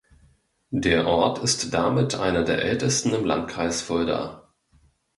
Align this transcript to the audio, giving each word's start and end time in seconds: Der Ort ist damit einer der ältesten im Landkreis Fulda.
Der 0.73 1.05
Ort 1.05 1.43
ist 1.43 1.75
damit 1.75 2.15
einer 2.15 2.41
der 2.43 2.63
ältesten 2.63 3.13
im 3.13 3.23
Landkreis 3.23 3.83
Fulda. 3.83 4.49